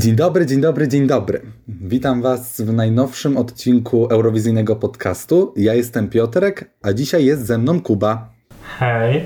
[0.00, 1.40] Dzień dobry, dzień dobry, dzień dobry.
[1.68, 5.54] Witam Was w najnowszym odcinku Eurowizyjnego podcastu.
[5.56, 8.32] Ja jestem Piotrek, a dzisiaj jest ze mną Kuba.
[8.78, 9.24] Hej.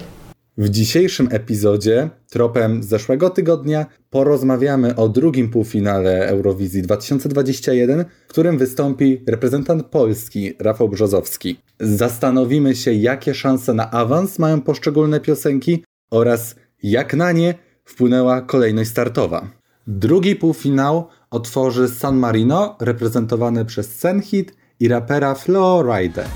[0.59, 9.25] W dzisiejszym epizodzie, tropem zeszłego tygodnia, porozmawiamy o drugim półfinale Eurowizji 2021, w którym wystąpi
[9.29, 11.61] reprezentant Polski Rafał Brzozowski.
[11.81, 18.91] Zastanowimy się, jakie szanse na awans mają poszczególne piosenki oraz jak na nie wpłynęła kolejność
[18.91, 19.64] startowa.
[19.87, 26.27] Drugi półfinał otworzy San Marino, reprezentowany przez Senhit i rapera Flowrider.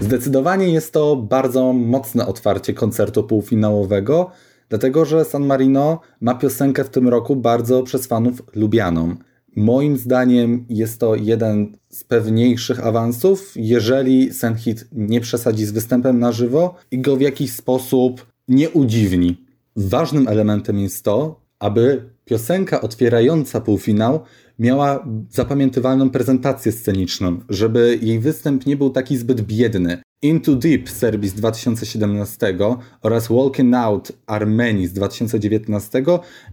[0.00, 4.30] Zdecydowanie jest to bardzo mocne otwarcie koncertu półfinałowego,
[4.68, 9.16] dlatego że San Marino ma piosenkę w tym roku bardzo przez fanów lubianą.
[9.56, 16.32] Moim zdaniem jest to jeden z pewniejszych awansów, jeżeli Senhit nie przesadzi z występem na
[16.32, 19.44] żywo i go w jakiś sposób nie udziwni.
[19.76, 24.20] Ważnym elementem jest to, aby piosenka otwierająca półfinał
[24.58, 30.02] miała zapamiętywalną prezentację sceniczną, żeby jej występ nie był taki zbyt biedny.
[30.22, 32.58] Into Deep Serbii z 2017
[33.02, 36.02] oraz Walking Out Armenii z 2019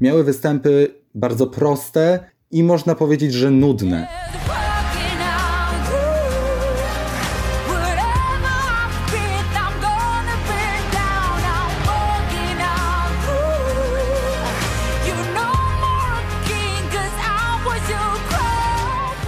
[0.02, 2.19] miały występy bardzo proste
[2.52, 4.08] i można powiedzieć, że nudne.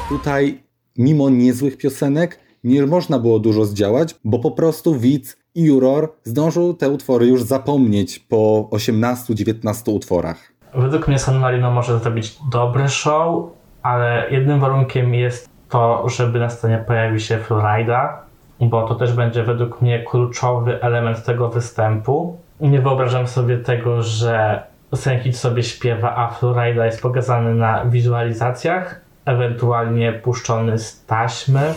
[0.09, 0.63] Tutaj,
[0.97, 6.73] mimo niezłych piosenek, nie można było dużo zdziałać, bo po prostu widz i juror zdążył
[6.73, 10.51] te utwory już zapomnieć po 18-19 utworach.
[10.75, 13.49] Według mnie San Marino może zrobić dobry show,
[13.83, 18.23] ale jednym warunkiem jest to, żeby na scenie pojawił się Florida,
[18.61, 22.37] bo to też będzie według mnie kluczowy element tego występu.
[22.59, 24.63] Nie wyobrażam sobie tego, że
[24.95, 31.73] Senkit sobie śpiewa, a Florida jest pokazany na wizualizacjach, ewentualnie puszczony z taśmy.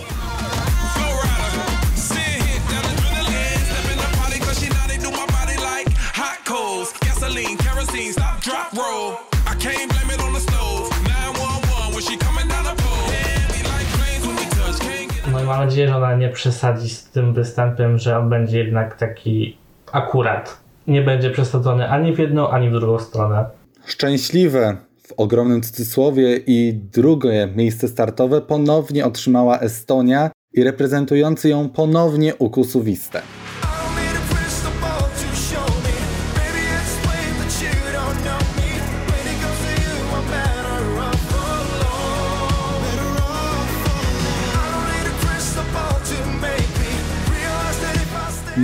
[15.59, 19.57] Mam nadzieję, że ona nie przesadzi z tym występem, że on będzie jednak taki
[19.93, 20.61] akurat.
[20.87, 23.45] Nie będzie przesadzony ani w jedną, ani w drugą stronę.
[23.87, 24.77] Szczęśliwe
[25.07, 33.23] w ogromnym cudzysłowie i drugie miejsce startowe ponownie otrzymała Estonia i reprezentujący ją ponownie ukusuwiste.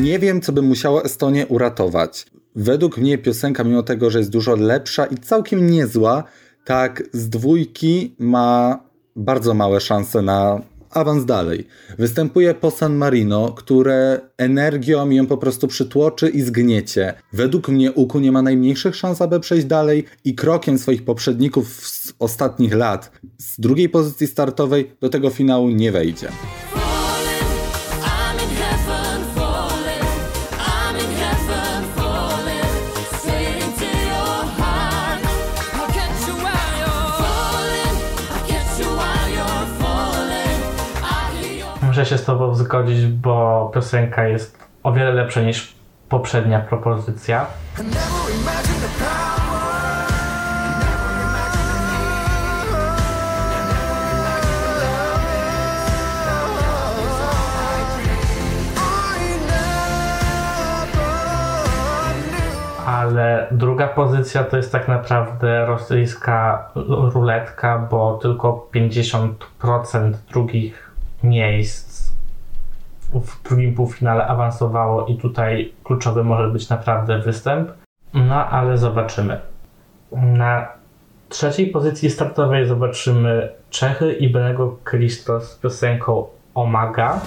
[0.02, 2.26] Nie wiem, co by musiało Estonię uratować.
[2.56, 6.24] Według mnie piosenka, mimo tego, że jest dużo lepsza i całkiem niezła,
[6.64, 8.78] tak z dwójki ma
[9.16, 10.60] bardzo małe szanse na
[10.90, 11.66] awans dalej.
[11.98, 17.14] Występuje po San Marino, które energią ją po prostu przytłoczy i zgniecie.
[17.32, 22.12] Według mnie Uku nie ma najmniejszych szans, aby przejść dalej i krokiem swoich poprzedników z
[22.18, 26.28] ostatnich lat z drugiej pozycji startowej do tego finału nie wejdzie.
[41.94, 45.74] Muszę się z Tobą zgodzić, bo piosenka jest o wiele lepsza niż
[46.08, 47.46] poprzednia propozycja.
[62.86, 66.68] ale druga pozycja to jest tak naprawdę rosyjska
[67.14, 70.93] ruletka, bo tylko 50% drugich
[71.24, 72.12] miejsc
[73.14, 77.70] w drugim półfinale awansowało i tutaj kluczowy może być naprawdę występ.
[78.14, 79.40] No ale zobaczymy.
[80.12, 80.68] Na
[81.28, 87.20] trzeciej pozycji startowej zobaczymy Czechy i Benego Cristo z piosenką Omaga.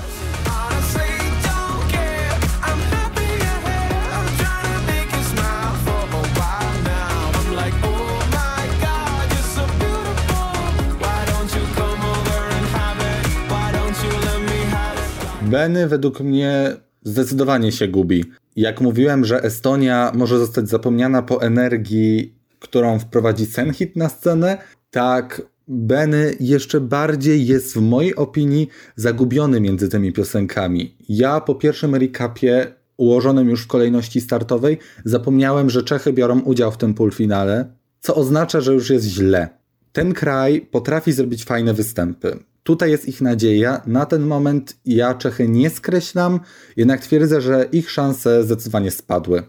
[15.50, 18.26] Beny według mnie zdecydowanie się gubi.
[18.56, 24.58] Jak mówiłem, że Estonia może zostać zapomniana po energii, którą wprowadzi Senhit na scenę,
[24.92, 30.96] Tak, Benny jeszcze bardziej jest w mojej opinii zagubiony między tymi piosenkami.
[31.10, 32.68] Ja po pierwszym recapie
[32.98, 37.66] ułożonym już w kolejności startowej zapomniałem, że Czechy biorą udział w tym półfinale,
[38.00, 39.50] co oznacza, że już jest źle.
[39.92, 42.38] Ten kraj potrafi zrobić fajne występy.
[42.68, 43.81] Tutaj jest ich nadzieja.
[43.86, 46.40] Na ten moment ja Czechy nie skreślam,
[46.78, 49.44] jednak twierdzę, że ich szanse zdecydowanie spadły.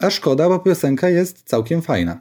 [0.00, 2.20] A szkoda, bo piosenka jest całkiem fajna.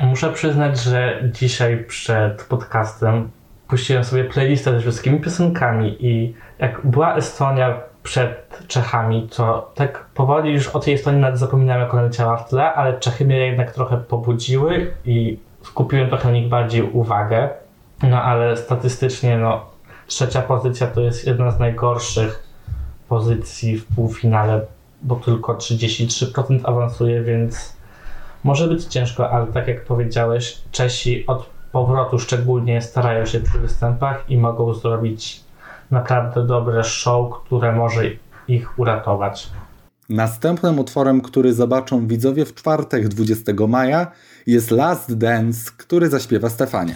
[0.00, 3.30] Muszę przyznać, że dzisiaj przed podcastem
[3.68, 10.52] puściłem sobie playlistę ze wszystkimi piosenkami i jak była Estonia przed Czechami, to tak powoli
[10.52, 13.72] już o tej Estonii nawet zapominałem, jak ona leciała w tle, ale Czechy mnie jednak
[13.72, 17.48] trochę pobudziły i skupiłem trochę na nich bardziej uwagę.
[18.02, 19.75] No ale statystycznie, no,
[20.06, 22.42] trzecia pozycja to jest jedna z najgorszych
[23.08, 24.60] pozycji w półfinale,
[25.02, 27.76] bo tylko 33% awansuje, więc
[28.44, 34.24] może być ciężko, ale tak jak powiedziałeś, Czesi od powrotu szczególnie starają się przy występach
[34.28, 35.40] i mogą zrobić
[35.90, 38.02] naprawdę dobre show, które może
[38.48, 39.50] ich uratować.
[40.08, 44.12] Następnym utworem, który zobaczą widzowie w czwartek 20 maja
[44.46, 46.94] jest Last Dance, który zaśpiewa Stefania.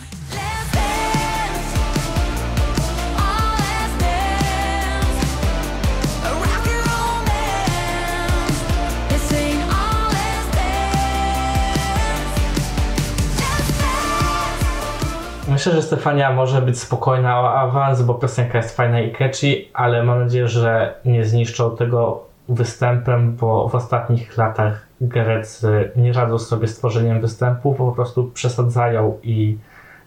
[15.61, 20.03] Myślę, że Stefania może być spokojna o awans, bo piosenka jest fajna i catchy, ale
[20.03, 26.69] mam nadzieję, że nie zniszczą tego występem, bo w ostatnich latach Grecy nie radzą sobie
[26.69, 29.59] z tworzeniem występów, po prostu przesadzają i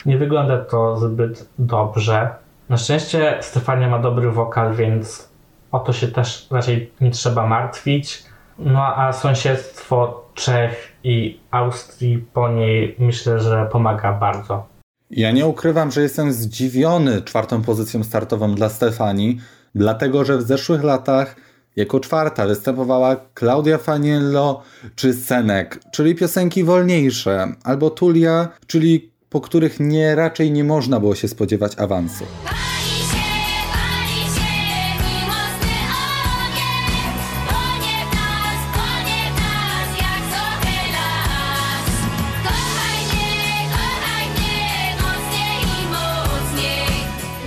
[0.05, 2.29] nie wygląda to zbyt dobrze.
[2.69, 5.29] Na szczęście Stefania ma dobry wokal, więc
[5.71, 8.23] o to się też raczej nie trzeba martwić.
[8.59, 14.72] No a sąsiedztwo Czech i Austrii po niej myślę, że pomaga bardzo.
[15.15, 19.39] Ja nie ukrywam, że jestem zdziwiony czwartą pozycją startową dla Stefanii,
[19.75, 21.36] dlatego że w zeszłych latach
[21.75, 24.62] jako czwarta występowała Claudia Faniello
[24.95, 31.16] czy Senek, czyli piosenki wolniejsze, albo Tulia, czyli po których nie raczej nie można było
[31.16, 32.25] się spodziewać awansu.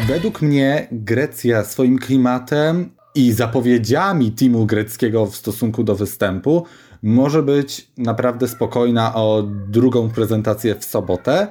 [0.06, 6.66] Według mnie Grecja swoim klimatem i zapowiedziami teamu greckiego w stosunku do występu
[7.02, 11.48] może być naprawdę spokojna o drugą prezentację w sobotę,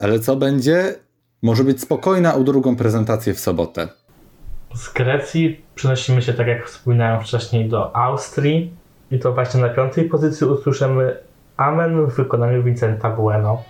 [0.00, 0.94] ale co będzie?
[1.42, 3.88] Może być spokojna o drugą prezentację w sobotę.
[4.74, 8.72] Z Grecji przenosimy się, tak jak wspominałem wcześniej, do Austrii
[9.10, 11.16] i to właśnie na piątej pozycji usłyszymy
[11.56, 13.62] Amen w wykonaniu Vincenta Bueno.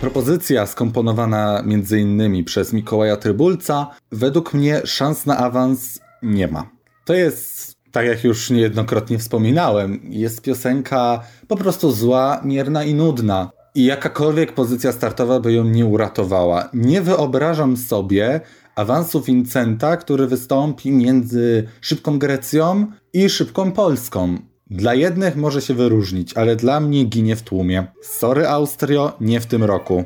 [0.00, 2.44] Propozycja skomponowana m.in.
[2.44, 6.70] przez Mikołaja Trybulca, według mnie szans na awans nie ma.
[7.04, 13.50] To jest, tak jak już niejednokrotnie wspominałem, jest piosenka po prostu zła, mierna i nudna.
[13.74, 16.68] I jakakolwiek pozycja startowa by ją nie uratowała.
[16.74, 18.40] Nie wyobrażam sobie
[18.76, 24.38] awansu Vincenta, który wystąpi między szybką Grecją i szybką Polską.
[24.70, 27.86] Dla jednych może się wyróżnić, ale dla mnie ginie w tłumie.
[28.02, 30.04] Sorry Austrio, nie w tym roku.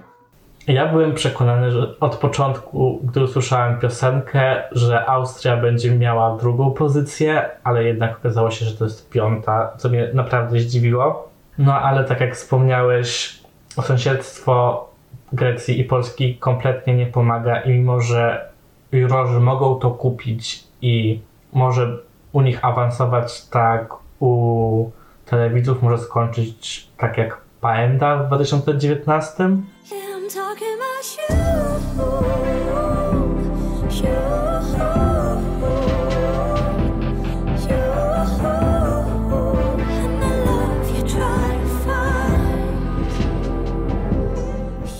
[0.66, 7.50] Ja byłem przekonany, że od początku, gdy usłyszałem piosenkę, że Austria będzie miała drugą pozycję,
[7.64, 11.28] ale jednak okazało się, że to jest piąta, co mnie naprawdę zdziwiło.
[11.58, 13.38] No ale tak jak wspomniałeś,
[13.82, 14.88] sąsiedztwo
[15.32, 18.48] Grecji i Polski kompletnie nie pomaga i mimo, że
[18.92, 21.20] jurorzy mogą to kupić i
[21.52, 21.98] może
[22.32, 24.90] u nich awansować tak u
[25.26, 29.48] telewizów może skończyć tak jak Paenda w 2019.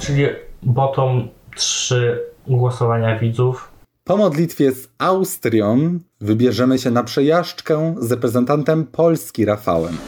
[0.01, 0.27] Czyli
[0.63, 3.74] bottom 3 głosowania widzów
[4.05, 9.99] po modlitwie z Austrią wybierzemy się na przejażdżkę z reprezentantem Polski Rafałem.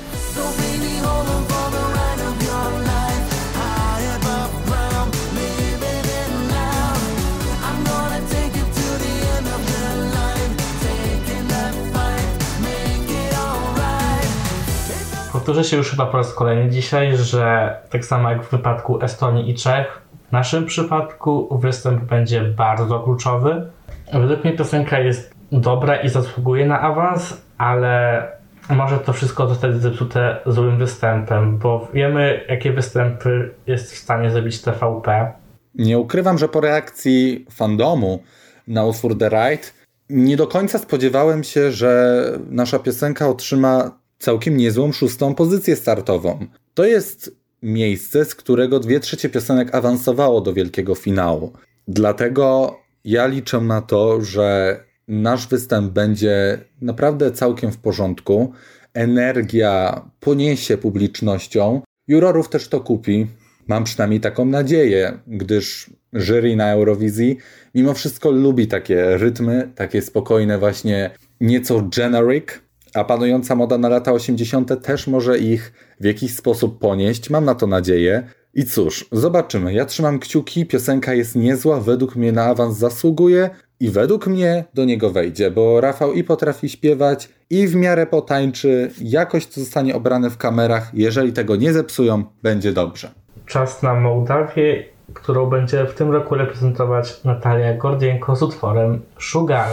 [15.32, 19.50] Powtórzę się już chyba po raz kolejny dzisiaj, że tak samo jak w wypadku Estonii
[19.50, 23.70] i Czech, W naszym przypadku występ będzie bardzo kluczowy.
[24.12, 28.22] Według mnie piosenka jest dobra i zasługuje na awans, ale
[28.70, 34.60] może to wszystko zostać zepsute złym występem, bo wiemy, jakie występy jest w stanie zrobić
[34.60, 35.32] TVP.
[35.75, 38.22] Nie ukrywam, że po reakcji fandomu
[38.68, 39.75] na utwór The Right
[40.10, 46.46] nie do końca spodziewałem się, że nasza piosenka otrzyma całkiem niezłą szóstą pozycję startową.
[46.75, 51.52] To jest miejsce, z którego dwie trzecie piosenek awansowało do wielkiego finału.
[51.88, 58.52] Dlatego ja liczę na to, że nasz występ będzie naprawdę całkiem w porządku.
[58.94, 61.80] Energia poniesie publicznością.
[62.08, 63.26] Jurorów też to kupi.
[63.68, 67.36] Mam przynajmniej taką nadzieję, gdyż jury na Eurowizji
[67.75, 71.10] mimo wszystko lubi takie rytmy, takie spokojne, właśnie
[71.40, 72.46] nieco generic,
[72.94, 74.82] a panująca moda na lata 80.
[74.82, 77.30] też może ich w jakiś sposób ponieść.
[77.30, 78.28] Mam na to nadzieję.
[78.56, 79.72] I cóż, zobaczymy.
[79.72, 84.84] Ja trzymam kciuki, piosenka jest niezła, według mnie na awans zasługuje i według mnie do
[84.84, 90.30] niego wejdzie, bo Rafał i potrafi śpiewać, i w miarę potańczy, jakoś to zostanie obrane
[90.30, 90.90] w kamerach.
[90.94, 93.10] Jeżeli tego nie zepsują, będzie dobrze.
[93.46, 94.84] Czas na Mołdawię,
[95.14, 99.68] którą będzie w tym roku reprezentować Natalia Gordienko z utworem Sugar.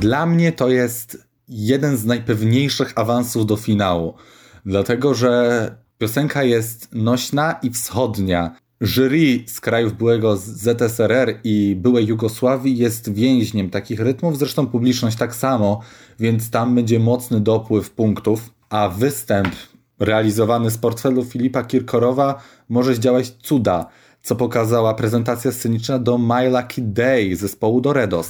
[0.00, 4.14] Dla mnie to jest jeden z najpewniejszych awansów do finału,
[4.66, 8.56] dlatego że piosenka jest nośna i wschodnia.
[8.80, 15.34] Jury z krajów byłego ZSRR i byłej Jugosławii jest więźniem takich rytmów, zresztą publiczność tak
[15.34, 15.80] samo,
[16.20, 19.48] więc tam będzie mocny dopływ punktów, a występ
[19.98, 23.86] realizowany z portfelu Filipa Kirkorowa może zdziałać cuda,
[24.22, 28.28] co pokazała prezentacja sceniczna do My Lucky Day zespołu Doredos.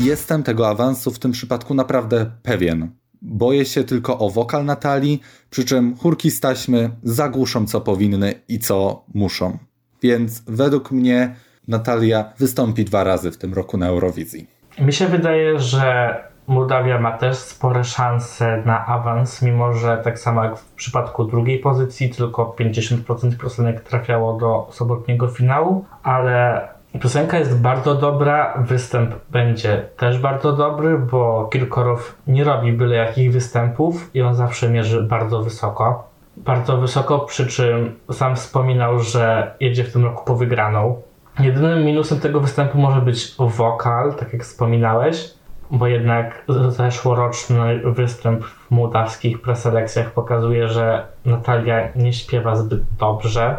[0.00, 2.90] Jestem tego awansu w tym przypadku naprawdę pewien.
[3.22, 8.58] Boję się tylko o wokal Natalii, przy czym chórki z taśmy zagłuszą co powinny i
[8.58, 9.58] co muszą.
[10.02, 11.34] Więc według mnie
[11.68, 14.46] Natalia wystąpi dwa razy w tym roku na Eurowizji.
[14.78, 16.14] Mi się wydaje, że
[16.46, 21.58] Mołdawia ma też spore szanse na awans, mimo że tak samo jak w przypadku drugiej
[21.58, 29.88] pozycji, tylko 50% piosenek trafiało do sobotniego finału, ale Piosenka jest bardzo dobra, występ będzie
[29.96, 35.42] też bardzo dobry, bo Kirkorow nie robi byle jakich występów i on zawsze mierzy bardzo
[35.42, 36.08] wysoko.
[36.36, 41.02] Bardzo wysoko, przy czym sam wspominał, że jedzie w tym roku po wygraną.
[41.38, 45.34] Jedynym minusem tego występu może być wokal, tak jak wspominałeś,
[45.70, 53.56] bo jednak zeszłoroczny występ w mołdawskich preselekcjach pokazuje, że Natalia nie śpiewa zbyt dobrze,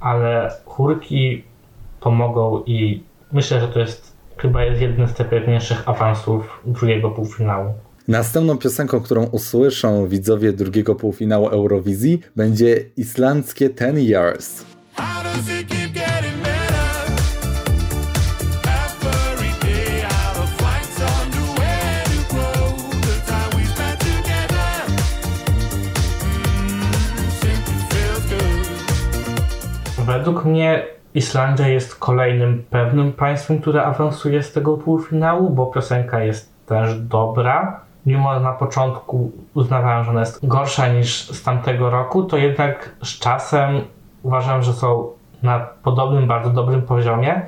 [0.00, 1.44] ale chórki
[2.06, 7.72] pomogą i myślę, że to jest chyba jest jeden z najpewniejszych awansów drugiego półfinału.
[8.08, 14.64] Następną piosenką, którą usłyszą widzowie drugiego półfinału Eurowizji będzie islandzkie Ten Years.
[30.06, 36.66] Według mnie Islandia jest kolejnym pewnym państwem, które awansuje z tego półfinału, bo piosenka jest
[36.66, 37.80] też dobra.
[38.06, 43.18] Mimo na początku uznawałem, że ona jest gorsza niż z tamtego roku, to jednak z
[43.18, 43.80] czasem
[44.22, 45.08] uważam, że są
[45.42, 47.42] na podobnym, bardzo dobrym poziomie.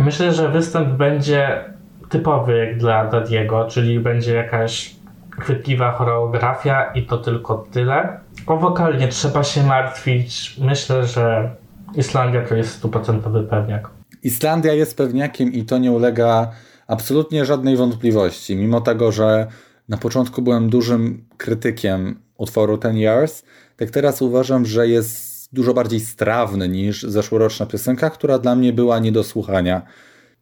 [0.00, 1.64] Myślę, że występ będzie
[2.08, 4.94] typowy jak dla Dadiego, czyli będzie jakaś
[5.40, 8.20] chwytliwa choreografia i to tylko tyle.
[8.46, 10.56] O wokal nie trzeba się martwić.
[10.58, 11.50] Myślę, że
[11.96, 13.90] Islandia to jest stuprocentowy pewniak.
[14.22, 16.52] Islandia jest pewniakiem i to nie ulega
[16.86, 18.56] absolutnie żadnej wątpliwości.
[18.56, 19.46] Mimo tego, że
[19.88, 23.42] na początku byłem dużym krytykiem utworu Ten Years,
[23.76, 28.98] tak teraz uważam, że jest dużo bardziej strawny niż zeszłoroczna piosenka, która dla mnie była
[28.98, 29.82] nie do słuchania.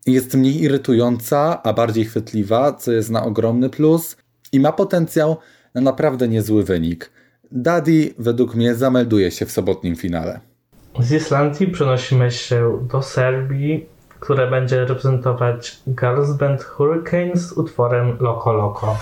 [0.06, 4.16] Jest mniej irytująca, a bardziej chwytliwa, co jest na ogromny plus
[4.52, 5.36] i ma potencjał
[5.74, 7.10] na naprawdę niezły wynik.
[7.52, 10.51] Daddy według mnie zamelduje się w sobotnim finale.
[11.00, 13.86] Z Islandii przenosimy się do Serbii,
[14.20, 18.96] które będzie reprezentować Girls Band Hurricane z utworem Loco Loco.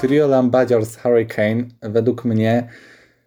[0.00, 2.68] Trio Lambadziors Hurricane według mnie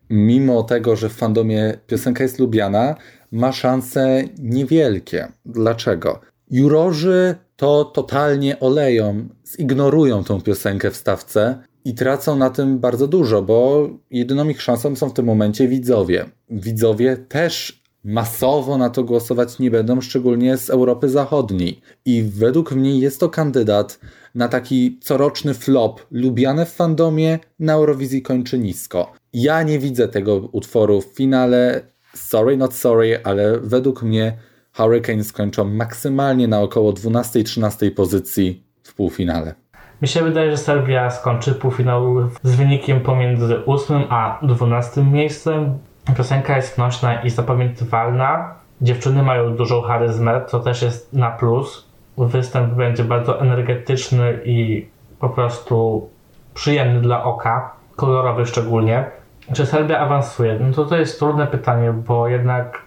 [0.09, 2.95] mimo tego, że w fandomie piosenka jest lubiana,
[3.31, 5.27] ma szanse niewielkie.
[5.45, 6.19] Dlaczego?
[6.51, 13.41] Jurorzy to totalnie oleją, zignorują tą piosenkę w stawce i tracą na tym bardzo dużo,
[13.41, 16.25] bo jedyną ich szansą są w tym momencie widzowie.
[16.49, 21.81] Widzowie też masowo na to głosować nie będą, szczególnie z Europy Zachodniej.
[22.05, 23.99] I według mnie jest to kandydat
[24.35, 29.13] na taki coroczny flop, lubiany w fandomie, na Eurowizji kończy nisko.
[29.33, 31.81] Ja nie widzę tego utworu w finale.
[32.15, 34.37] Sorry, not sorry, ale według mnie
[34.73, 39.55] Hurricanes skończą maksymalnie na około 12-13 pozycji w półfinale.
[40.01, 45.77] Mi się wydaje, że Serbia skończy półfinał z wynikiem pomiędzy 8 a 12 miejscem.
[46.17, 48.55] Piosenka jest nośna i zapamiętywalna.
[48.81, 51.87] Dziewczyny mają dużą charyzmę, co też jest na plus.
[52.17, 54.87] Występ będzie bardzo energetyczny i
[55.19, 56.09] po prostu
[56.53, 59.05] przyjemny dla oka, kolorowy szczególnie.
[59.53, 60.59] Czy Serbia awansuje?
[60.59, 62.81] No to to jest trudne pytanie, bo jednak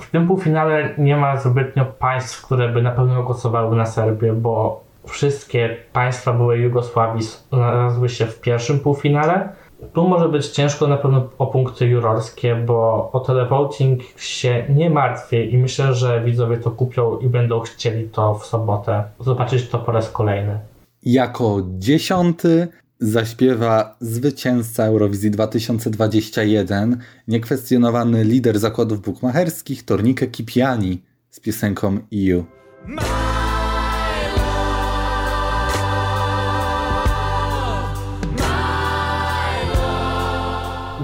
[0.00, 4.84] w tym półfinale nie ma zbytnio państw, które by na pewno głosowały na Serbię, bo
[5.06, 9.48] wszystkie państwa były Jugosławii znalazły się w pierwszym półfinale.
[9.92, 15.44] Tu może być ciężko na pewno o punkty jurorskie, bo o televoting się nie martwię
[15.44, 19.92] i myślę, że widzowie to kupią i będą chcieli to w sobotę zobaczyć to po
[19.92, 20.58] raz kolejny.
[21.02, 22.68] Jako dziesiąty
[23.00, 26.98] zaśpiewa zwycięzca Eurowizji 2021,
[27.28, 32.44] niekwestionowany lider zakładów bukmacherskich Tornike Kipiani z piosenką EU.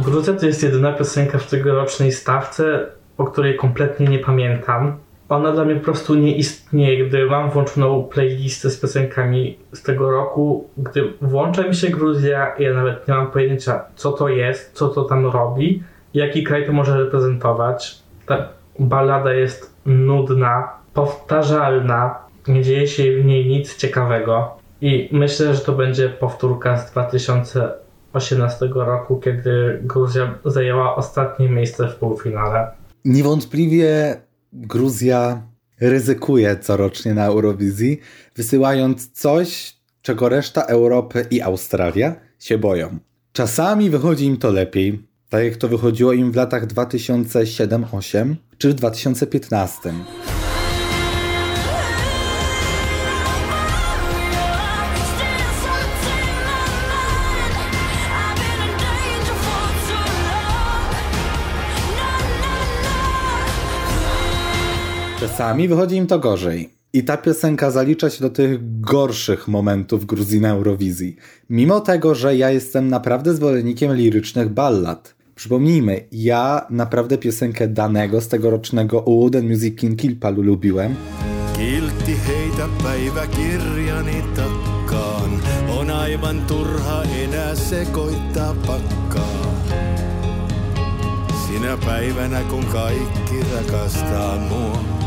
[0.05, 2.87] Gruzja to jest jedyna piosenka w tegorocznej stawce,
[3.19, 4.99] o której kompletnie nie pamiętam.
[5.31, 7.07] Ona dla mnie po prostu nie istnieje.
[7.07, 12.75] Gdy mam włączoną playlistę z piosenkami z tego roku, gdy włącza mi się Gruzja, ja
[12.75, 15.83] nawet nie mam pojęcia, co to jest, co to tam robi,
[16.15, 17.99] jaki kraj to może reprezentować.
[18.27, 24.57] Ta ballada jest nudna, powtarzalna, nie dzieje się w niej nic ciekawego.
[24.81, 27.71] I myślę, że to będzie powtórka z 2000
[28.11, 32.71] 2018 roku, kiedy Gruzja zajęła ostatnie miejsce w półfinale.
[33.05, 34.17] Niewątpliwie
[34.53, 35.43] Gruzja
[35.81, 38.01] ryzykuje corocznie na Eurowizji,
[38.37, 42.99] wysyłając coś, czego reszta Europy i Australia się boją.
[43.33, 48.75] Czasami wychodzi im to lepiej, tak jak to wychodziło im w latach 2007-2008 czy w
[48.75, 49.93] 2015.
[65.41, 66.71] Czasami wychodzi im to gorzej.
[66.93, 71.17] I ta piosenka zalicza się do tych gorszych momentów Gruzji na Eurowizji.
[71.51, 75.15] Mimo tego, że ja jestem naprawdę zwolennikiem lirycznych ballad.
[75.35, 80.95] Przypomnijmy, ja naprawdę piosenkę danego z tegorocznego Uden Music King Kilpalu lubiłem.
[81.57, 85.31] Kiltti heitä päiväkirjani takkaan.
[85.79, 89.41] On aivan turha enää sekoittaa pakkaa.
[91.47, 95.00] Sinä päivänä kun kaikki rakastaa mua.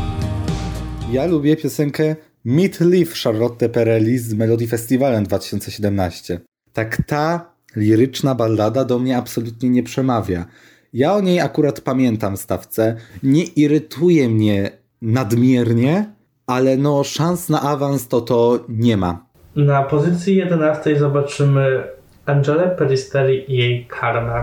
[1.12, 6.40] Ja lubię piosenkę Meat Leaf Charlotte Perelli z Melody Festivalem 2017.
[6.72, 10.44] Tak ta liryczna ballada do mnie absolutnie nie przemawia.
[10.92, 12.96] Ja o niej akurat pamiętam stawce.
[13.22, 14.70] Nie irytuje mnie
[15.02, 16.12] nadmiernie,
[16.46, 19.26] ale no szans na awans to to nie ma.
[19.56, 21.84] Na pozycji 11 zobaczymy
[22.26, 24.42] Angelę Peristeri i jej karmę.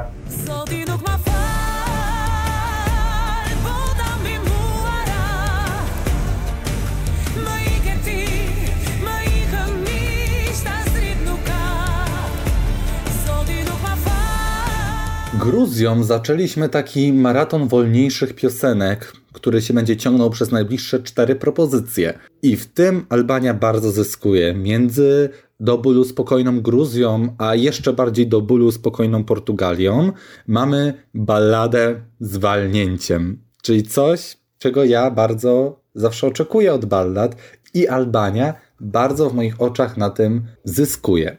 [15.42, 22.20] Gruzją zaczęliśmy taki maraton wolniejszych piosenek, który się będzie ciągnął przez najbliższe cztery propozycje.
[22.42, 24.54] I w tym Albania bardzo zyskuje.
[24.54, 30.12] Między do bólu spokojną Gruzją, a jeszcze bardziej do bólu spokojną Portugalią
[30.48, 33.44] mamy balladę z walnięciem.
[33.62, 37.36] Czyli coś, czego ja bardzo zawsze oczekuję od ballad
[37.74, 41.38] i Albania bardzo w moich oczach na tym zyskuje.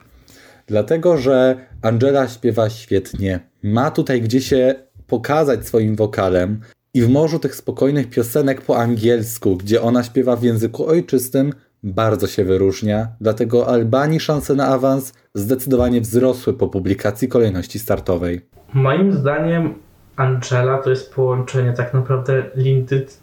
[0.66, 4.74] Dlatego, że Angela śpiewa świetnie, ma tutaj gdzie się
[5.06, 6.60] pokazać swoim wokalem
[6.94, 12.26] i w morzu tych spokojnych piosenek po angielsku, gdzie ona śpiewa w języku ojczystym, bardzo
[12.26, 13.08] się wyróżnia.
[13.20, 18.40] Dlatego Albanii szanse na awans zdecydowanie wzrosły po publikacji kolejności startowej.
[18.74, 19.74] Moim zdaniem
[20.16, 22.42] Angela to jest połączenie tak naprawdę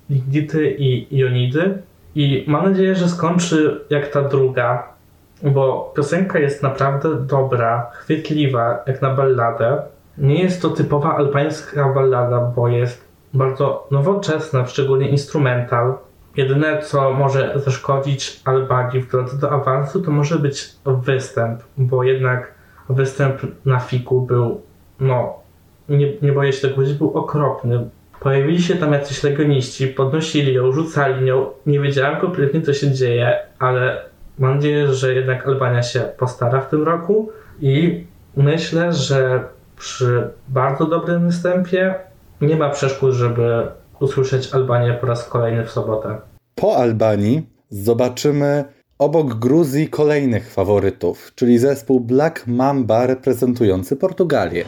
[0.09, 1.81] Lindity i Ionidy
[2.15, 4.93] i mam nadzieję, że skończy jak ta druga,
[5.43, 9.81] bo piosenka jest naprawdę dobra, chwytliwa, jak na balladę.
[10.19, 15.93] Nie jest to typowa albańska ballada, bo jest bardzo nowoczesna, szczególnie instrumental.
[16.37, 22.53] Jedyne, co może zaszkodzić Albanii w drodze do awansu, to może być występ, bo jednak
[22.89, 24.61] występ na fiku był,
[24.99, 25.33] no,
[25.89, 27.89] nie, nie boję się tego powiedzieć, był okropny.
[28.19, 31.45] Pojawili się tam jacyś legioniści, podnosili ją, rzucali nią.
[31.65, 34.05] Nie wiedziałem kompletnie, co się dzieje, ale
[34.39, 38.03] mam nadzieję, że jednak Albania się postara w tym roku i
[38.37, 39.43] myślę, że
[39.79, 41.95] przy bardzo dobrym występie
[42.41, 43.67] nie ma przeszkód, żeby
[43.99, 46.17] usłyszeć Albanię po raz kolejny w sobotę.
[46.55, 48.65] Po Albanii zobaczymy
[48.99, 54.65] obok Gruzji kolejnych faworytów, czyli zespół Black Mamba reprezentujący Portugalię.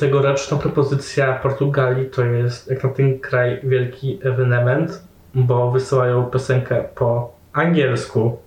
[0.00, 7.32] Tegoroczna propozycja Portugalii to jest jak na ten kraj wielki ewenement, bo wysyłają piosenkę po
[7.52, 8.38] angielsku.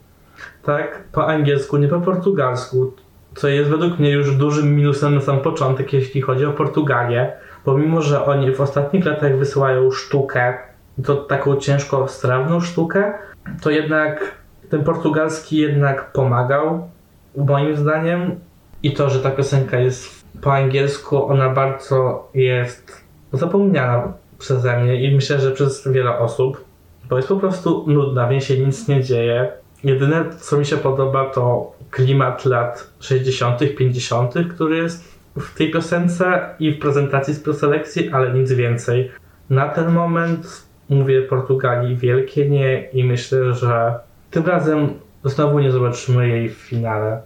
[0.64, 2.94] Tak, po angielsku, nie po portugalsku,
[3.36, 7.32] co jest według mnie już dużym minusem na sam początek, jeśli chodzi o Portugalię,
[7.66, 10.58] bo mimo, że oni w ostatnich latach wysyłają sztukę,
[11.06, 13.14] to taką ciężko strawną sztukę,
[13.62, 14.32] to jednak
[14.70, 16.90] ten portugalski jednak pomagał,
[17.38, 18.40] moim zdaniem,
[18.84, 25.16] i to, że ta piosenka jest po angielsku ona bardzo jest zapomniana przeze mnie i
[25.16, 26.66] myślę, że przez wiele osób,
[27.10, 29.52] bo jest po prostu nudna, w niej się nic nie dzieje.
[29.84, 36.56] Jedyne, co mi się podoba, to klimat lat 60., 50., który jest w tej piosence
[36.60, 39.12] i w prezentacji z preselekcji, ale nic więcej.
[39.50, 43.96] Na ten moment mówię Portugalii wielkie nie i myślę, że
[44.32, 44.90] tym razem
[45.24, 47.22] znowu nie zobaczymy jej w finale.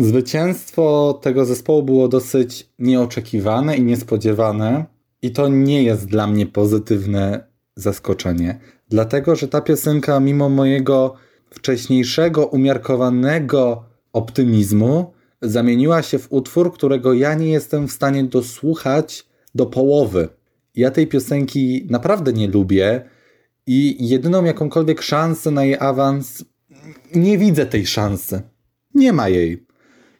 [0.00, 4.84] Zwycięstwo tego zespołu było dosyć nieoczekiwane i niespodziewane,
[5.22, 11.14] i to nie jest dla mnie pozytywne zaskoczenie, dlatego że ta piosenka, mimo mojego
[11.50, 19.66] wcześniejszego, umiarkowanego optymizmu, zamieniła się w utwór, którego ja nie jestem w stanie dosłuchać do
[19.66, 20.28] połowy.
[20.74, 23.04] Ja tej piosenki naprawdę nie lubię
[23.66, 26.44] i jedyną jakąkolwiek szansę na jej awans
[27.14, 28.42] nie widzę tej szansy.
[28.96, 29.66] Nie ma jej.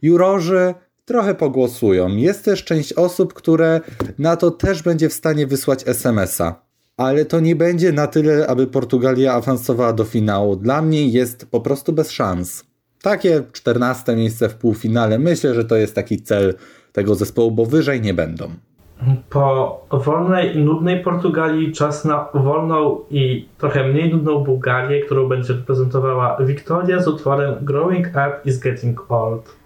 [0.02, 2.16] Jurorzy trochę pogłosują.
[2.16, 3.80] Jest też część osób, które
[4.18, 6.66] na to też będzie w stanie wysłać SMS-a.
[6.96, 10.56] Ale to nie będzie na tyle, aby Portugalia awansowała do finału.
[10.56, 12.64] Dla mnie jest po prostu bez szans.
[13.02, 15.18] Takie 14 miejsce w półfinale.
[15.18, 16.54] Myślę, że to jest taki cel
[16.92, 18.50] tego zespołu, bo wyżej nie będą.
[19.30, 25.52] Po wolnej i nudnej Portugalii czas na wolną i trochę mniej nudną Bułgarię, którą będzie
[25.52, 29.56] reprezentowała Wiktoria z utworem Growing Up is Getting Old.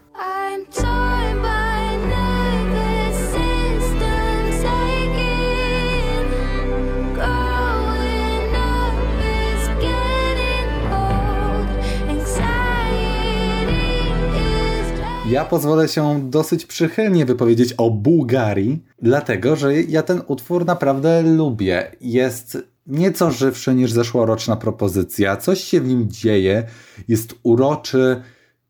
[15.31, 21.91] Ja pozwolę się dosyć przychylnie wypowiedzieć o Bułgarii, dlatego że ja ten utwór naprawdę lubię.
[22.01, 25.37] Jest nieco żywszy niż zeszłoroczna propozycja.
[25.37, 26.65] Coś się w nim dzieje,
[27.09, 28.23] jest uroczy,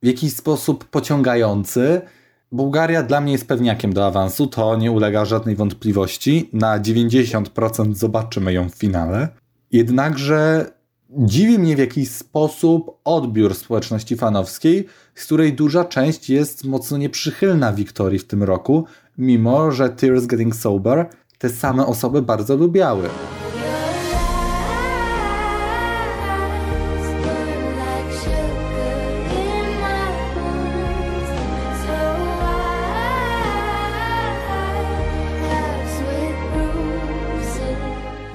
[0.02, 2.00] w jakiś sposób pociągający.
[2.52, 6.50] Bułgaria dla mnie jest pewniakiem do awansu, to nie ulega żadnej wątpliwości.
[6.52, 9.28] Na 90% zobaczymy ją w finale.
[9.72, 10.66] Jednakże
[11.18, 17.72] dziwi mnie w jakiś sposób odbiór społeczności fanowskiej, z której duża część jest mocno nieprzychylna
[17.72, 18.84] Wiktorii w tym roku,
[19.18, 23.08] mimo że Tears Getting Sober te same osoby bardzo lubiały.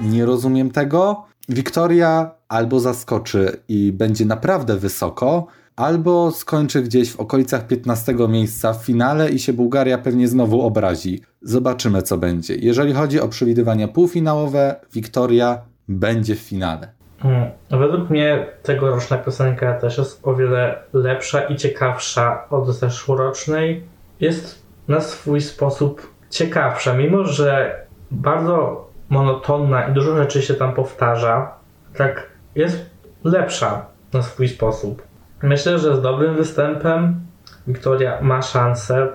[0.00, 1.26] Nie rozumiem tego.
[1.48, 8.84] Wiktoria albo zaskoczy i będzie naprawdę wysoko, albo skończy gdzieś w okolicach 15 miejsca w
[8.84, 11.22] finale i się Bułgaria pewnie znowu obrazi.
[11.42, 12.54] Zobaczymy, co będzie.
[12.56, 16.88] Jeżeli chodzi o przewidywania półfinałowe, Wiktoria będzie w finale.
[17.18, 17.50] Hmm.
[17.70, 23.82] Według mnie tegoroczna piosenka też jest o wiele lepsza i ciekawsza od zeszłorocznej.
[24.20, 27.80] Jest na swój sposób ciekawsza, mimo że
[28.10, 31.52] bardzo monotonna i dużo rzeczy się tam powtarza.
[31.96, 32.90] Tak jest
[33.24, 35.02] lepsza na swój sposób.
[35.42, 37.26] Myślę, że z dobrym występem
[37.66, 39.08] Wiktoria ma szansę,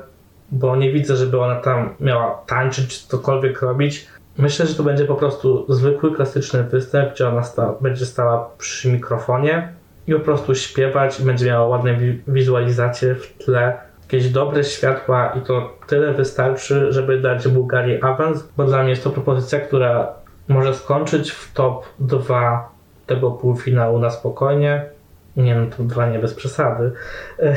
[0.51, 4.07] bo nie widzę, żeby ona tam miała tańczyć czy cokolwiek robić.
[4.37, 8.91] Myślę, że to będzie po prostu zwykły, klasyczny występ, gdzie ona sta będzie stała przy
[8.91, 9.73] mikrofonie
[10.07, 13.77] i po prostu śpiewać i będzie miała ładne wizualizacje w tle,
[14.13, 19.03] jakieś dobre światła i to tyle wystarczy, żeby dać Bułgarii awans, bo dla mnie jest
[19.03, 20.13] to propozycja, która
[20.47, 22.69] może skończyć w top 2
[23.05, 24.85] tego półfinału na spokojnie.
[25.37, 26.91] Nie no, top 2 nie bez przesady.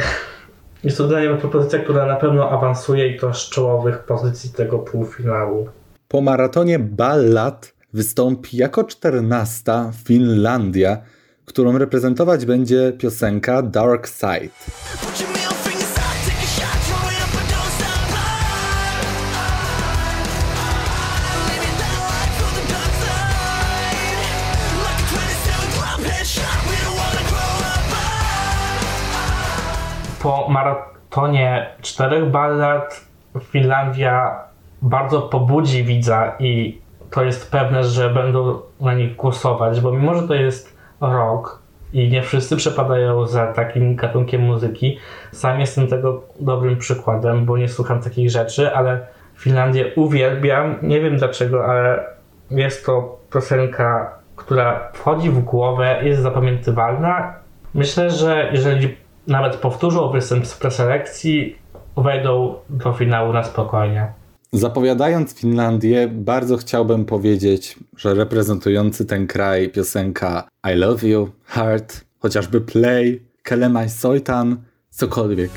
[0.85, 4.79] Jest to dla mnie propozycja, która na pewno awansuje i to z czołowych pozycji tego
[4.79, 5.69] półfinału.
[6.09, 10.99] Po maratonie ballad wystąpi jako czternasta Finlandia,
[11.45, 15.34] którą reprezentować będzie piosenka Dark Side.
[30.25, 33.07] Po maratonie czterech ballad
[33.41, 34.41] Finlandia
[34.83, 40.29] bardzo pobudzi widza i to jest pewne, że będą na nich głosować, bo mimo, że
[40.29, 44.99] to jest rok i nie wszyscy przepadają za takim gatunkiem muzyki,
[45.33, 49.07] sam jestem tego dobrym przykładem, bo nie słucham takich rzeczy, ale
[49.37, 50.77] Finlandię uwielbiam.
[50.83, 52.05] Nie wiem dlaczego, ale
[52.51, 57.35] jest to piosenka, która wchodzi w głowę, jest zapamiętywalna.
[57.75, 61.57] Myślę, że jeżeli nawet powtórzą występ z preselekcji,
[61.97, 64.13] wejdą do finału na spokojnie.
[64.53, 72.61] Zapowiadając Finlandię, bardzo chciałbym powiedzieć, że reprezentujący ten kraj piosenka I Love You, Heart, chociażby
[72.61, 74.57] Play, Kelemaj Soitan,
[74.91, 75.51] cokolwiek.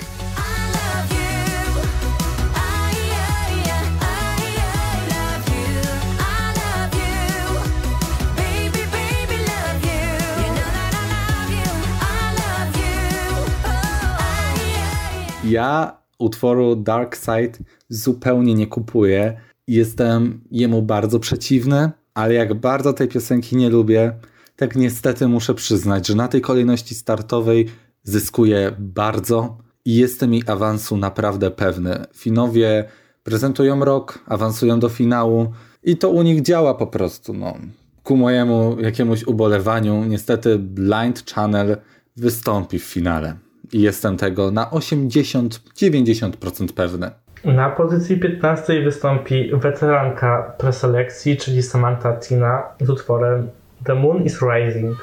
[15.49, 17.57] Ja utworu Dark Side
[17.89, 19.39] zupełnie nie kupuję.
[19.67, 24.13] Jestem jemu bardzo przeciwny, ale jak bardzo tej piosenki nie lubię,
[24.55, 27.69] tak niestety muszę przyznać, że na tej kolejności startowej
[28.03, 32.05] zyskuje bardzo i jestem jej awansu naprawdę pewny.
[32.13, 32.85] Finowie
[33.23, 35.51] prezentują rok, awansują do finału
[35.83, 37.33] i to u nich działa po prostu.
[37.33, 37.57] No.
[38.03, 41.77] Ku mojemu jakiemuś ubolewaniu, niestety Blind Channel
[42.17, 47.11] wystąpi w finale jestem tego na 80-90% pewny.
[47.43, 53.49] Na pozycji 15 wystąpi weteranka preselekcji, czyli Samantha Tina z utworem
[53.83, 54.97] The Moon is Rising.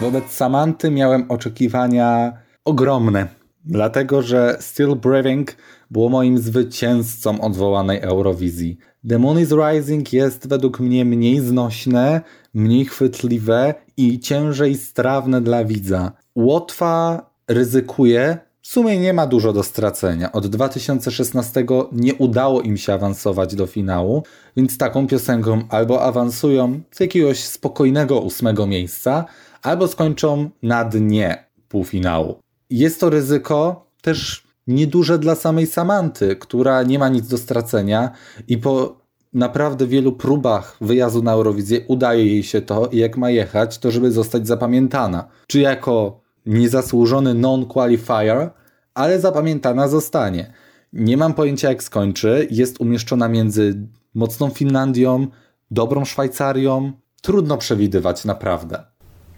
[0.00, 2.32] Wobec Samanty miałem oczekiwania
[2.64, 3.26] ogromne,
[3.64, 5.56] dlatego że Still Breathing
[5.90, 8.78] było moim zwycięzcą odwołanej Eurowizji.
[9.08, 12.20] The Moon is Rising jest według mnie mniej znośne,
[12.54, 16.12] mniej chwytliwe i ciężej strawne dla widza.
[16.36, 20.32] Łotwa ryzykuje, w sumie nie ma dużo do stracenia.
[20.32, 24.22] Od 2016 nie udało im się awansować do finału,
[24.56, 29.24] więc taką piosenką albo awansują z jakiegoś spokojnego ósmego miejsca,
[29.62, 32.43] albo skończą na dnie półfinału.
[32.74, 38.10] Jest to ryzyko też nieduże dla samej Samanty, która nie ma nic do stracenia
[38.48, 38.96] i po
[39.32, 43.90] naprawdę wielu próbach wyjazdu na Eurowizję udaje jej się to i jak ma jechać, to
[43.90, 45.28] żeby zostać zapamiętana.
[45.46, 48.50] Czy jako niezasłużony non-qualifier,
[48.94, 50.52] ale zapamiętana zostanie.
[50.92, 52.48] Nie mam pojęcia jak skończy.
[52.50, 55.26] Jest umieszczona między mocną Finlandią,
[55.70, 56.92] dobrą Szwajcarią.
[57.22, 58.84] Trudno przewidywać, naprawdę.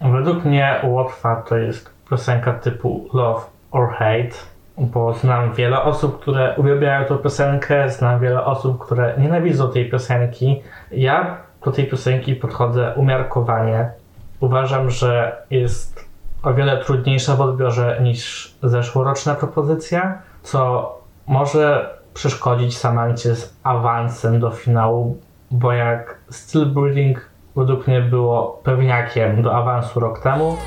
[0.01, 3.41] Według mnie Łotwa to jest piosenka typu Love
[3.71, 4.35] or Hate,
[4.77, 10.61] bo znam wiele osób, które uwielbiają tę piosenkę, znam wiele osób, które nienawidzą tej piosenki.
[10.91, 13.91] Ja do tej piosenki podchodzę umiarkowanie.
[14.39, 16.05] Uważam, że jest
[16.43, 20.91] o wiele trudniejsza w odbiorze niż zeszłoroczna propozycja, co
[21.27, 25.17] może przeszkodzić Samancie z awansem do finału,
[25.51, 30.57] bo jak Still Breathing według mnie było pewniakiem do awansu rok temu,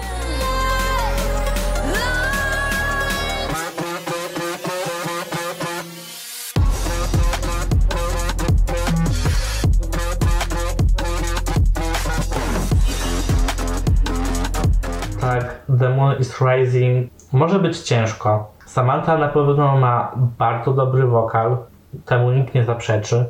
[16.20, 18.52] Is Rising może być ciężko.
[18.66, 21.56] Samantha na pewno ma bardzo dobry wokal,
[22.04, 23.24] temu nikt nie zaprzeczy.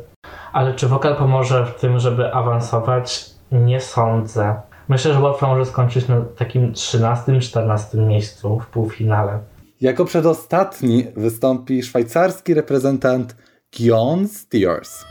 [0.53, 3.31] Ale czy wokal pomoże w tym, żeby awansować?
[3.53, 4.61] Nie sądzę.
[4.88, 9.38] Myślę, że łatwo może skończyć na takim 13-14 miejscu w półfinale.
[9.81, 13.37] Jako przedostatni wystąpi szwajcarski reprezentant
[13.76, 15.05] Gion Steers.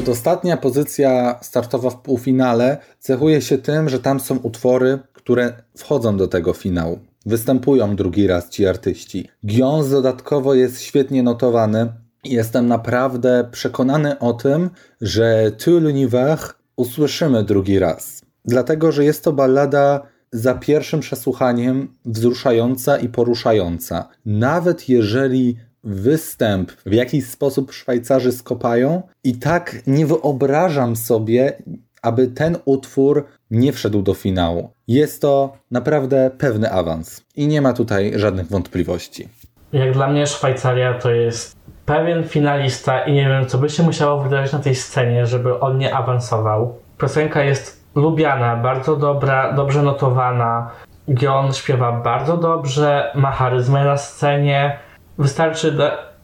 [0.00, 6.28] Przedostatnia pozycja startowa w półfinale cechuje się tym, że tam są utwory, które wchodzą do
[6.28, 6.98] tego finału.
[7.26, 9.28] Występują drugi raz ci artyści.
[9.46, 11.92] Gions dodatkowo jest świetnie notowany.
[12.24, 18.22] Jestem naprawdę przekonany o tym, że Tu l'univers usłyszymy drugi raz.
[18.44, 24.08] Dlatego, że jest to ballada za pierwszym przesłuchaniem wzruszająca i poruszająca.
[24.26, 31.62] Nawet jeżeli występ w jakiś sposób Szwajcarzy skopają, i tak nie wyobrażam sobie,
[32.02, 34.70] aby ten utwór nie wszedł do finału.
[34.88, 39.28] Jest to naprawdę pewny awans i nie ma tutaj żadnych wątpliwości.
[39.72, 44.22] Jak dla mnie Szwajcaria to jest pewien finalista i nie wiem, co by się musiało
[44.22, 46.78] wydarzyć na tej scenie, żeby on nie awansował.
[46.98, 50.70] Piosenka jest lubiana, bardzo dobra, dobrze notowana.
[51.14, 54.78] Gion śpiewa bardzo dobrze, ma charyzmę na scenie.
[55.20, 55.78] Wystarczy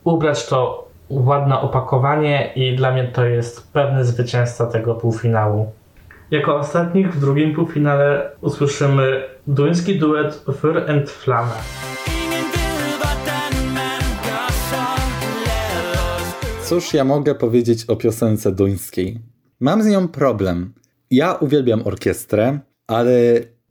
[0.04, 5.72] ubrać to ładne opakowanie i dla mnie to jest pewny zwycięzca tego półfinału.
[6.30, 11.52] Jako ostatnich w drugim półfinale usłyszymy duński duet Fur and Flamme.
[16.62, 19.20] Cóż ja mogę powiedzieć o piosence duńskiej?
[19.60, 20.74] Mam z nią problem.
[21.10, 23.12] Ja uwielbiam orkiestrę, ale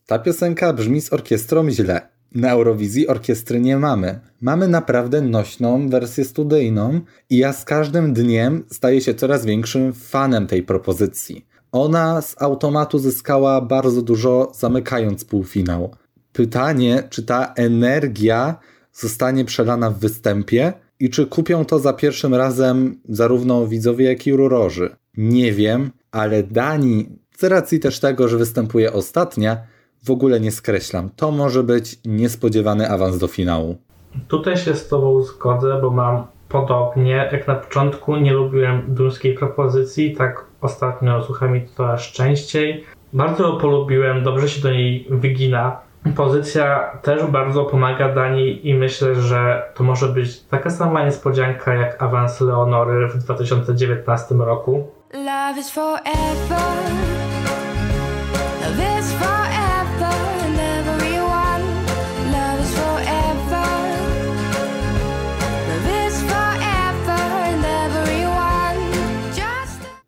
[0.07, 2.14] ta piosenka brzmi z orkiestrą źle.
[2.35, 4.19] Na Eurowizji orkiestry nie mamy.
[4.41, 10.47] Mamy naprawdę nośną wersję studyjną i ja z każdym dniem staję się coraz większym fanem
[10.47, 11.45] tej propozycji.
[11.71, 15.95] Ona z automatu zyskała bardzo dużo, zamykając półfinał.
[16.33, 18.59] Pytanie, czy ta energia
[18.93, 24.33] zostanie przelana w występie i czy kupią to za pierwszym razem zarówno widzowie, jak i
[24.33, 24.95] rurorzy.
[25.17, 29.74] Nie wiem, ale Dani, z racji też tego, że występuje ostatnia,
[30.05, 31.09] w ogóle nie skreślam.
[31.15, 33.77] To może być niespodziewany awans do finału.
[34.27, 37.29] Tutaj się z Tobą zgodzę, bo mam podobnie.
[37.31, 42.83] Jak na początku nie lubiłem duńskiej propozycji, tak ostatnio słucham mi to aż częściej.
[43.13, 45.85] Bardzo ją polubiłem, dobrze się do niej wygina.
[46.15, 52.03] Pozycja też bardzo pomaga Dani i myślę, że to może być taka sama niespodzianka jak
[52.03, 54.87] awans Leonory w 2019 roku.
[55.13, 57.24] Love is forever.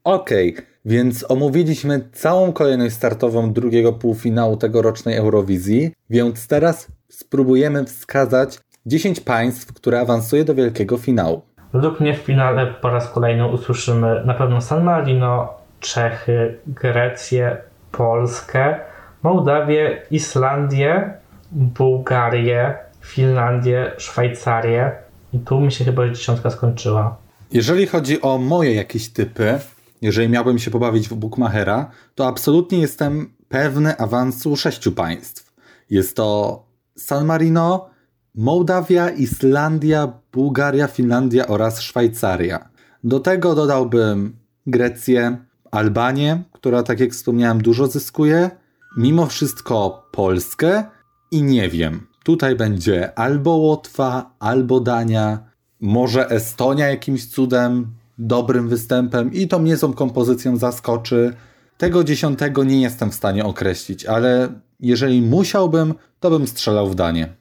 [0.07, 0.53] Okej.
[0.53, 0.65] Okay.
[0.85, 9.73] Więc omówiliśmy całą kolejność startową drugiego półfinału tegorocznej Eurowizji, więc teraz spróbujemy wskazać 10 państw,
[9.73, 11.41] które awansuje do wielkiego finału.
[11.73, 17.57] Według mnie w finale po raz kolejny usłyszymy na pewno San Marino, Czechy, Grecję,
[17.91, 18.79] Polskę,
[19.23, 21.13] Mołdawię, Islandię,
[21.51, 24.91] Bułgarię, Finlandię, Szwajcarię.
[25.33, 27.17] I tu mi się chyba dziesiątka skończyła.
[27.51, 29.59] Jeżeli chodzi o moje jakieś typy,
[30.01, 35.53] jeżeli miałbym się pobawić w Bookmachera, to absolutnie jestem pewny awansu sześciu państw.
[35.89, 36.63] Jest to
[36.97, 37.89] San Marino,
[38.35, 42.69] Mołdawia, Islandia, Bułgaria, Finlandia oraz Szwajcaria.
[43.03, 44.35] Do tego dodałbym
[44.67, 45.37] Grecję,
[45.71, 48.51] Albanię, która, tak jak wspomniałem, dużo zyskuje,
[48.97, 50.83] mimo wszystko Polskę
[51.31, 52.07] i nie wiem.
[52.23, 55.39] Tutaj będzie albo Łotwa, albo Dania,
[55.81, 61.33] może Estonia jakimś cudem, dobrym występem i to mnie tą kompozycją zaskoczy.
[61.77, 64.49] Tego dziesiątego nie jestem w stanie określić, ale
[64.79, 67.33] jeżeli musiałbym, to bym strzelał w danie.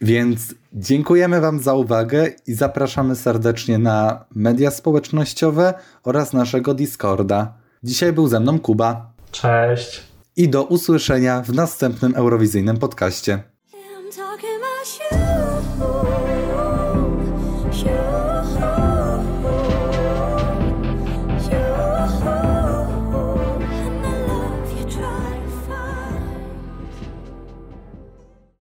[0.00, 7.54] Więc dziękujemy Wam za uwagę i zapraszamy serdecznie na media społecznościowe oraz naszego Discorda.
[7.82, 9.12] Dzisiaj był ze mną Kuba.
[9.30, 10.02] Cześć.
[10.36, 13.42] I do usłyszenia w następnym Eurowizyjnym podcaście.